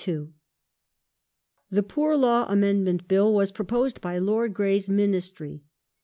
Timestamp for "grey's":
4.51-4.87